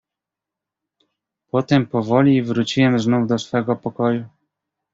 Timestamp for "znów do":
2.99-3.39